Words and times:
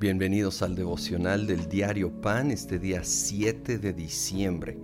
Bienvenidos 0.00 0.62
al 0.62 0.76
devocional 0.76 1.48
del 1.48 1.68
diario 1.68 2.12
Pan 2.20 2.52
este 2.52 2.78
día 2.78 3.02
7 3.02 3.78
de 3.78 3.92
diciembre. 3.92 4.78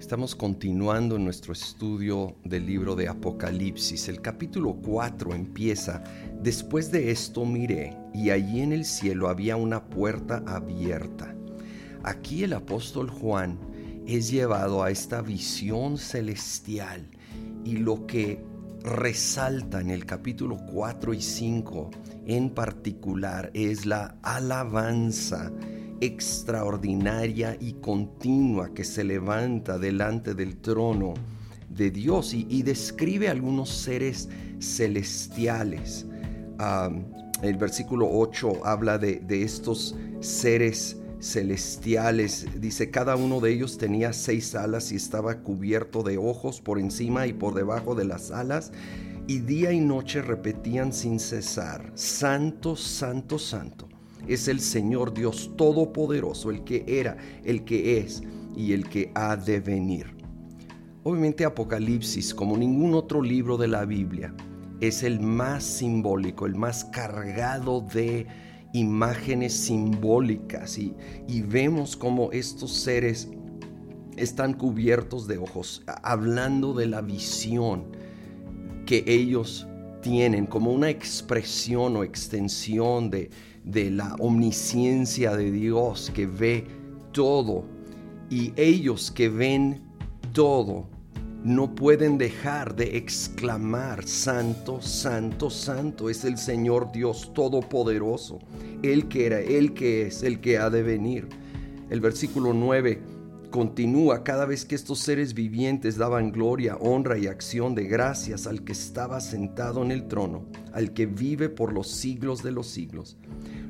Estamos 0.00 0.34
continuando 0.34 1.18
nuestro 1.18 1.52
estudio 1.52 2.34
del 2.44 2.64
libro 2.64 2.96
de 2.96 3.08
Apocalipsis. 3.08 4.08
El 4.08 4.22
capítulo 4.22 4.72
4 4.82 5.34
empieza, 5.34 6.02
después 6.40 6.90
de 6.90 7.10
esto 7.10 7.44
miré 7.44 7.94
y 8.14 8.30
allí 8.30 8.62
en 8.62 8.72
el 8.72 8.86
cielo 8.86 9.28
había 9.28 9.56
una 9.56 9.84
puerta 9.84 10.42
abierta. 10.46 11.34
Aquí 12.02 12.42
el 12.42 12.54
apóstol 12.54 13.10
Juan 13.10 13.58
es 14.06 14.30
llevado 14.30 14.82
a 14.82 14.90
esta 14.90 15.20
visión 15.20 15.98
celestial 15.98 17.06
y 17.66 17.76
lo 17.76 18.06
que 18.06 18.42
resalta 18.82 19.82
en 19.82 19.90
el 19.90 20.06
capítulo 20.06 20.56
4 20.72 21.12
y 21.12 21.20
5 21.20 21.90
en 22.28 22.50
particular 22.50 23.50
es 23.54 23.86
la 23.86 24.18
alabanza 24.22 25.50
extraordinaria 26.00 27.56
y 27.58 27.72
continua 27.74 28.72
que 28.74 28.84
se 28.84 29.02
levanta 29.02 29.78
delante 29.78 30.34
del 30.34 30.58
trono 30.58 31.14
de 31.70 31.90
Dios 31.90 32.34
y, 32.34 32.62
describe 32.62 33.28
algunos 33.28 33.70
seres 33.70 34.28
celestiales. 34.60 36.06
el 37.42 37.56
versículo 37.56 38.08
8 38.10 38.64
habla 38.64 38.98
de, 38.98 39.20
de 39.20 39.42
estos 39.42 39.96
seres 40.20 40.98
celestiales. 41.20 42.46
Dice, 42.60 42.90
cada 42.90 43.16
uno 43.16 43.40
de 43.40 43.52
ellos 43.52 43.78
tenía 43.78 44.12
seis 44.12 44.54
alas 44.54 44.92
y 44.92 44.96
estaba 44.96 45.38
cubierto 45.38 46.02
de 46.02 46.18
ojos 46.18 46.60
por 46.60 46.78
encima 46.78 47.26
y 47.26 47.32
por 47.32 47.54
debajo 47.54 47.94
de 47.94 48.04
las 48.04 48.30
alas 48.30 48.72
y 49.28 49.40
día 49.40 49.70
y 49.72 49.80
noche 49.80 50.22
repetían 50.22 50.90
sin 50.90 51.20
cesar, 51.20 51.92
Santo, 51.94 52.74
Santo, 52.74 53.38
Santo, 53.38 53.86
es 54.26 54.48
el 54.48 54.58
Señor 54.58 55.12
Dios 55.12 55.52
Todopoderoso, 55.54 56.50
el 56.50 56.64
que 56.64 56.82
era, 56.88 57.18
el 57.44 57.62
que 57.66 57.98
es 57.98 58.22
y 58.56 58.72
el 58.72 58.88
que 58.88 59.12
ha 59.14 59.36
de 59.36 59.60
venir. 59.60 60.16
Obviamente 61.02 61.44
Apocalipsis, 61.44 62.34
como 62.34 62.56
ningún 62.56 62.94
otro 62.94 63.20
libro 63.20 63.58
de 63.58 63.68
la 63.68 63.84
Biblia, 63.84 64.34
es 64.80 65.02
el 65.02 65.20
más 65.20 65.62
simbólico, 65.62 66.46
el 66.46 66.54
más 66.54 66.86
cargado 66.86 67.82
de 67.82 68.26
imágenes 68.72 69.52
simbólicas 69.52 70.78
y, 70.78 70.94
y 71.26 71.42
vemos 71.42 71.98
como 71.98 72.32
estos 72.32 72.72
seres 72.72 73.28
están 74.16 74.54
cubiertos 74.54 75.28
de 75.28 75.36
ojos, 75.36 75.82
hablando 76.02 76.72
de 76.72 76.86
la 76.86 77.02
visión 77.02 78.07
que 78.88 79.04
ellos 79.06 79.66
tienen 80.00 80.46
como 80.46 80.72
una 80.72 80.88
expresión 80.88 81.94
o 81.94 82.04
extensión 82.04 83.10
de, 83.10 83.28
de 83.62 83.90
la 83.90 84.14
omnisciencia 84.18 85.36
de 85.36 85.52
Dios 85.52 86.10
que 86.14 86.26
ve 86.26 86.64
todo. 87.12 87.66
Y 88.30 88.54
ellos 88.56 89.10
que 89.10 89.28
ven 89.28 89.82
todo 90.32 90.88
no 91.44 91.74
pueden 91.74 92.16
dejar 92.16 92.74
de 92.76 92.96
exclamar, 92.96 94.08
Santo, 94.08 94.80
Santo, 94.80 95.50
Santo 95.50 96.08
es 96.08 96.24
el 96.24 96.38
Señor 96.38 96.90
Dios 96.90 97.34
Todopoderoso, 97.34 98.38
el 98.82 99.06
que 99.08 99.26
era, 99.26 99.38
el 99.38 99.74
que 99.74 100.06
es, 100.06 100.22
el 100.22 100.40
que 100.40 100.56
ha 100.56 100.70
de 100.70 100.82
venir. 100.82 101.28
El 101.90 102.00
versículo 102.00 102.54
9 102.54 103.17
Continúa 103.50 104.24
cada 104.24 104.44
vez 104.44 104.66
que 104.66 104.74
estos 104.74 104.98
seres 104.98 105.32
vivientes 105.32 105.96
daban 105.96 106.32
gloria, 106.32 106.76
honra 106.76 107.16
y 107.16 107.28
acción 107.28 107.74
de 107.74 107.84
gracias 107.84 108.46
al 108.46 108.62
que 108.62 108.72
estaba 108.72 109.22
sentado 109.22 109.82
en 109.82 109.90
el 109.90 110.06
trono, 110.06 110.44
al 110.74 110.92
que 110.92 111.06
vive 111.06 111.48
por 111.48 111.72
los 111.72 111.88
siglos 111.88 112.42
de 112.42 112.52
los 112.52 112.66
siglos. 112.66 113.16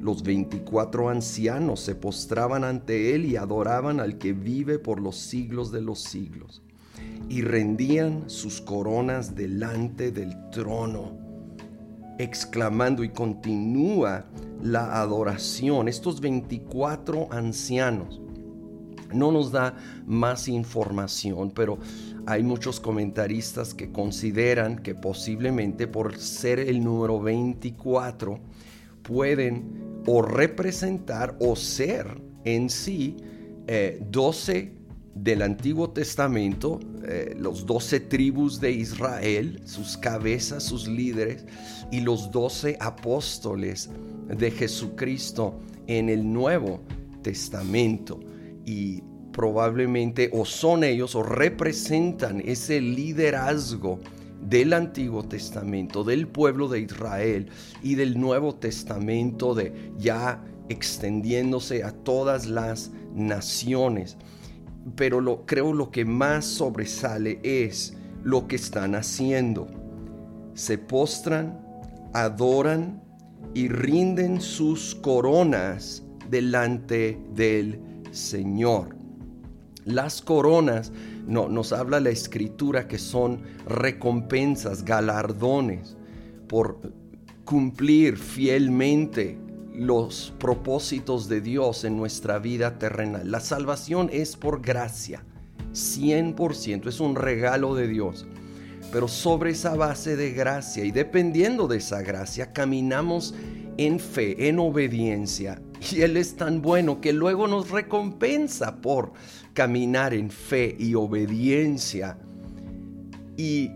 Los 0.00 0.22
veinticuatro 0.22 1.10
ancianos 1.10 1.80
se 1.80 1.94
postraban 1.94 2.64
ante 2.64 3.14
él 3.14 3.26
y 3.26 3.36
adoraban 3.36 4.00
al 4.00 4.16
que 4.16 4.32
vive 4.32 4.78
por 4.78 4.98
los 4.98 5.16
siglos 5.16 5.70
de 5.72 5.82
los 5.82 6.00
siglos, 6.00 6.62
y 7.28 7.42
rendían 7.42 8.30
sus 8.30 8.62
coronas 8.62 9.34
delante 9.34 10.10
del 10.10 10.34
trono, 10.50 11.18
exclamando 12.18 13.04
y 13.04 13.10
continúa 13.10 14.24
la 14.62 15.02
adoración. 15.02 15.86
Estos 15.88 16.22
veinticuatro 16.22 17.28
ancianos 17.30 18.22
no 19.12 19.32
nos 19.32 19.52
da 19.52 19.74
más 20.06 20.48
información, 20.48 21.50
pero 21.50 21.78
hay 22.26 22.42
muchos 22.42 22.80
comentaristas 22.80 23.72
que 23.74 23.92
consideran 23.92 24.78
que 24.78 24.94
posiblemente 24.94 25.86
por 25.86 26.16
ser 26.18 26.58
el 26.58 26.82
número 26.82 27.20
24 27.20 28.38
pueden 29.02 30.02
o 30.06 30.22
representar 30.22 31.36
o 31.40 31.54
ser 31.54 32.20
en 32.44 32.68
sí 32.68 33.16
12 34.10 34.58
eh, 34.58 34.72
del 35.14 35.42
Antiguo 35.42 35.90
Testamento, 35.90 36.78
eh, 37.04 37.34
los 37.38 37.64
12 37.64 38.00
tribus 38.00 38.60
de 38.60 38.72
Israel, 38.72 39.60
sus 39.64 39.96
cabezas, 39.96 40.62
sus 40.62 40.86
líderes, 40.86 41.44
y 41.90 42.00
los 42.00 42.30
12 42.30 42.76
apóstoles 42.80 43.88
de 44.28 44.50
Jesucristo 44.50 45.58
en 45.86 46.08
el 46.08 46.30
Nuevo 46.30 46.80
Testamento 47.22 48.20
y 48.66 49.02
probablemente 49.32 50.28
o 50.32 50.44
son 50.44 50.84
ellos 50.84 51.14
o 51.14 51.22
representan 51.22 52.42
ese 52.44 52.80
liderazgo 52.80 54.00
del 54.42 54.72
Antiguo 54.72 55.24
Testamento, 55.24 56.04
del 56.04 56.28
pueblo 56.28 56.68
de 56.68 56.80
Israel 56.80 57.48
y 57.82 57.94
del 57.94 58.18
Nuevo 58.18 58.54
Testamento 58.56 59.54
de 59.54 59.92
ya 59.98 60.42
extendiéndose 60.68 61.84
a 61.84 61.92
todas 61.92 62.46
las 62.46 62.90
naciones. 63.14 64.16
Pero 64.94 65.20
lo, 65.20 65.46
creo 65.46 65.72
lo 65.72 65.90
que 65.90 66.04
más 66.04 66.44
sobresale 66.44 67.40
es 67.42 67.96
lo 68.22 68.48
que 68.48 68.56
están 68.56 68.94
haciendo. 68.94 69.68
Se 70.54 70.78
postran, 70.78 71.60
adoran 72.14 73.02
y 73.54 73.68
rinden 73.68 74.40
sus 74.40 74.94
coronas 74.94 76.04
delante 76.30 77.20
del 77.34 77.80
Señor. 78.16 78.96
Las 79.84 80.20
coronas, 80.20 80.90
no, 81.26 81.48
nos 81.48 81.72
habla 81.72 82.00
la 82.00 82.10
escritura 82.10 82.88
que 82.88 82.98
son 82.98 83.42
recompensas, 83.68 84.84
galardones 84.84 85.96
por 86.48 86.80
cumplir 87.44 88.18
fielmente 88.18 89.38
los 89.72 90.34
propósitos 90.38 91.28
de 91.28 91.40
Dios 91.40 91.84
en 91.84 91.96
nuestra 91.96 92.38
vida 92.38 92.78
terrenal. 92.78 93.30
La 93.30 93.40
salvación 93.40 94.10
es 94.12 94.36
por 94.36 94.60
gracia, 94.60 95.22
100%, 95.72 96.88
es 96.88 96.98
un 96.98 97.14
regalo 97.14 97.74
de 97.74 97.86
Dios. 97.86 98.26
Pero 98.90 99.08
sobre 99.08 99.50
esa 99.50 99.74
base 99.74 100.16
de 100.16 100.32
gracia 100.32 100.84
y 100.84 100.90
dependiendo 100.90 101.68
de 101.68 101.78
esa 101.78 102.02
gracia, 102.02 102.52
caminamos 102.52 103.34
en 103.76 104.00
fe, 104.00 104.48
en 104.48 104.58
obediencia. 104.58 105.60
Y 105.92 106.02
Él 106.02 106.16
es 106.16 106.36
tan 106.36 106.62
bueno 106.62 107.00
que 107.00 107.12
luego 107.12 107.46
nos 107.46 107.70
recompensa 107.70 108.76
por 108.76 109.12
caminar 109.52 110.14
en 110.14 110.30
fe 110.30 110.76
y 110.78 110.94
obediencia. 110.94 112.18
Y 113.36 113.70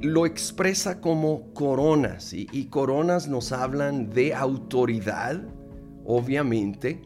lo 0.00 0.26
expresa 0.26 1.00
como 1.00 1.52
coronas. 1.54 2.32
Y, 2.32 2.66
coronas 2.66 3.28
nos 3.28 3.52
hablan 3.52 4.10
de 4.10 4.34
autoridad, 4.34 5.40
obviamente. 6.04 7.02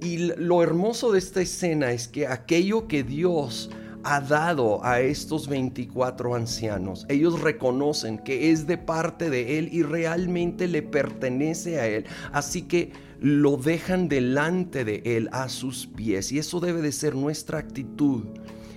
Y 0.00 0.32
lo 0.36 0.62
hermoso 0.62 1.12
de 1.12 1.18
esta 1.18 1.40
escena 1.40 1.92
es 1.92 2.08
que 2.08 2.26
aquello 2.26 2.88
que 2.88 3.04
Dios 3.04 3.70
ha 4.04 4.20
dado 4.20 4.84
a 4.84 5.00
estos 5.00 5.48
24 5.48 6.34
ancianos. 6.34 7.06
Ellos 7.08 7.40
reconocen 7.40 8.18
que 8.18 8.50
es 8.50 8.66
de 8.66 8.78
parte 8.78 9.30
de 9.30 9.58
Él 9.58 9.68
y 9.72 9.82
realmente 9.82 10.68
le 10.68 10.82
pertenece 10.82 11.78
a 11.78 11.86
Él. 11.86 12.04
Así 12.32 12.62
que 12.62 12.92
lo 13.20 13.56
dejan 13.56 14.08
delante 14.08 14.84
de 14.84 15.02
Él 15.04 15.28
a 15.32 15.48
sus 15.48 15.86
pies. 15.86 16.32
Y 16.32 16.38
eso 16.38 16.60
debe 16.60 16.82
de 16.82 16.92
ser 16.92 17.14
nuestra 17.14 17.58
actitud 17.58 18.24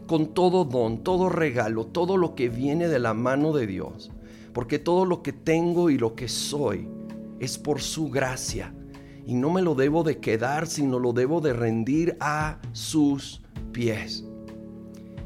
con 0.08 0.34
todo 0.34 0.66
don, 0.66 1.04
todo 1.04 1.30
regalo, 1.30 1.88
todo 1.88 2.18
lo 2.18 2.36
que 2.36 2.50
viene 2.50 2.88
de 2.88 3.00
la 3.00 3.14
mano 3.14 3.54
de 3.54 3.66
Dios. 3.66 4.12
Porque 4.54 4.80
todo 4.80 5.06
lo 5.06 5.24
que 5.24 5.34
tengo 5.34 5.90
y 5.90 5.98
lo 5.98 6.16
que 6.16 6.28
soy 6.28 6.88
es 7.40 7.58
por 7.58 7.82
su 7.82 8.10
gracia. 8.10 8.74
Y 9.26 9.34
no 9.34 9.50
me 9.50 9.64
lo 9.64 9.74
debo 9.74 10.04
de 10.04 10.20
quedar, 10.20 10.68
sino 10.68 11.00
lo 11.00 11.12
debo 11.12 11.42
de 11.42 11.54
rendir 11.54 12.16
a 12.20 12.60
sus 12.72 13.42
pies. 13.72 14.24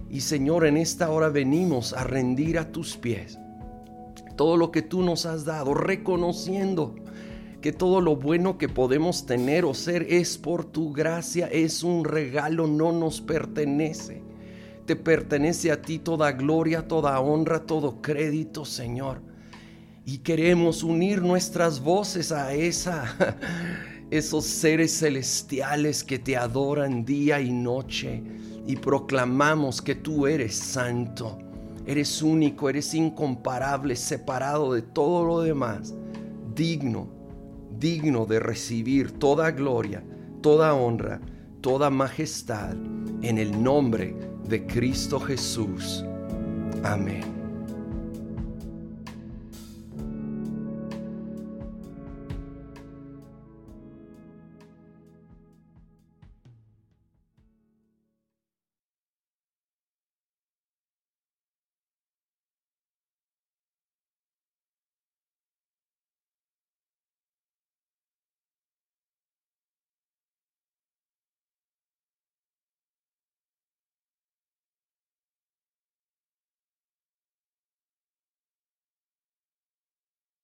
Y 0.10 0.22
Señor, 0.22 0.66
en 0.66 0.78
esta 0.78 1.10
hora 1.12 1.30
venimos 1.30 1.94
a 1.94 2.04
rendir 2.04 2.58
a 2.58 2.72
tus 2.72 2.98
pies 2.98 3.38
todo 4.40 4.56
lo 4.56 4.72
que 4.72 4.82
tú 4.82 5.02
nos 5.02 5.26
has 5.26 5.44
dado, 5.44 5.74
reconociendo 5.74 6.96
que 7.60 7.74
todo 7.74 8.00
lo 8.00 8.16
bueno 8.16 8.58
que 8.58 8.70
podemos 8.70 9.26
tener 9.26 9.66
o 9.66 9.74
ser 9.74 10.04
es 10.10 10.38
por 10.38 10.64
tu 10.64 10.94
gracia, 10.94 11.48
es 11.48 11.84
un 11.84 12.06
regalo, 12.06 12.66
no 12.66 12.94
nos 12.94 13.20
pertenece. 13.20 14.24
Te 14.86 14.96
pertenece 14.96 15.74
a 15.74 15.82
ti 15.82 16.00
toda 16.00 16.32
gloria, 16.32 16.88
toda 16.88 17.20
honra, 17.20 17.66
todo 17.66 18.02
crédito, 18.02 18.64
Señor. 18.64 19.22
Y 20.06 20.20
queremos 20.20 20.84
unir 20.84 21.22
nuestras 21.22 21.82
voces 21.82 22.32
a 22.32 22.54
esa 22.54 23.38
esos 24.10 24.46
seres 24.46 24.98
celestiales 25.00 26.04
que 26.06 26.18
te 26.18 26.38
adoran 26.38 27.04
día 27.04 27.42
y 27.42 27.52
noche 27.52 28.24
y 28.66 28.76
proclamamos 28.76 29.82
que 29.82 29.96
tú 29.96 30.28
eres 30.28 30.56
santo, 30.56 31.38
eres 31.86 32.22
único, 32.22 32.70
eres 32.70 32.94
incomparable, 32.94 33.96
separado 33.96 34.74
de 34.74 34.82
todo 34.82 35.26
lo 35.26 35.42
demás, 35.42 35.94
digno, 36.56 37.08
digno 37.78 38.26
de 38.26 38.40
recibir 38.40 39.12
toda 39.12 39.52
gloria, 39.52 40.04
toda 40.42 40.74
honra, 40.74 41.22
toda 41.62 41.90
majestad 41.90 42.74
en 43.22 43.38
el 43.38 43.62
nombre 43.62 44.16
de 44.48 44.66
Cristo 44.66 45.20
Jesús. 45.20 46.04
Amén. 46.84 47.39